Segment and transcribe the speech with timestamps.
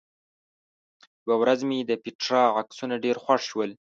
[1.25, 3.71] یوه ورځ مې د پېټرا عکسونه ډېر خوښ شول.